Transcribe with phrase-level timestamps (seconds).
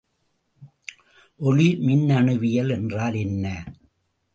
[1.39, 3.45] ஒளி மின்னணுவியல் என்றால் என்ன?